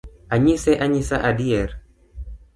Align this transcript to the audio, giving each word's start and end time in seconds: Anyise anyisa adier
Anyise 0.35 0.71
anyisa 0.83 1.17
adier 1.29 1.69